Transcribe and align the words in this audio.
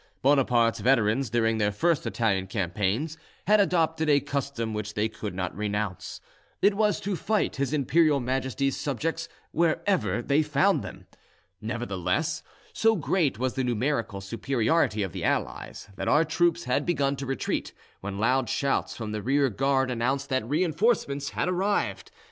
Bonaparte's 0.23 0.79
veterans, 0.79 1.29
during 1.29 1.59
their 1.59 1.71
first 1.71 2.07
Italian 2.07 2.47
campaigns, 2.47 3.19
had 3.45 3.59
adopted 3.59 4.09
a 4.09 4.19
custom 4.19 4.73
which 4.73 4.95
they 4.95 5.07
could 5.07 5.35
not 5.35 5.55
renounce: 5.55 6.19
it 6.59 6.73
was 6.73 6.99
to 6.99 7.15
fight 7.15 7.57
His 7.57 7.71
Imperial 7.71 8.19
Majesty's 8.19 8.75
subjects 8.75 9.29
wherever 9.51 10.23
they 10.23 10.41
found 10.41 10.81
them. 10.81 11.05
Nevertheless, 11.61 12.41
so 12.73 12.95
great 12.95 13.37
was 13.37 13.53
the 13.53 13.63
numerical 13.63 14.21
superiority 14.21 15.03
of 15.03 15.11
the 15.11 15.23
allies, 15.23 15.87
that 15.97 16.07
our 16.09 16.25
troops 16.25 16.63
had 16.63 16.83
begun 16.83 17.15
to 17.17 17.27
retreat, 17.27 17.71
when 17.99 18.17
loud 18.17 18.49
shouts 18.49 18.97
from 18.97 19.11
the 19.11 19.21
rearguard 19.21 19.91
announced 19.91 20.29
that 20.29 20.49
reinforcements 20.49 21.29
had 21.29 21.47
arrived. 21.47 22.09